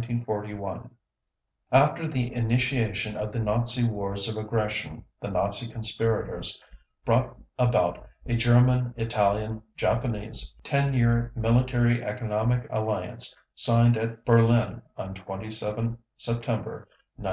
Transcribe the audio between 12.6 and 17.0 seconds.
alliance signed at Berlin on 27 September